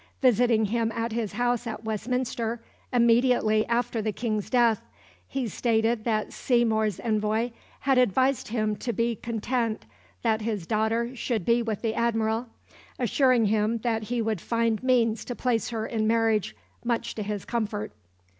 [0.19, 2.59] Visiting him at his house at Westminster
[2.91, 4.81] "immediately after the King's death,"
[5.27, 9.85] he stated that Seymour's envoy had advised him to be content
[10.23, 12.47] that his daughter should be with the Admiral,
[12.97, 17.45] assuring him that he would find means to place her in marriage much to his
[17.45, 17.91] comfort.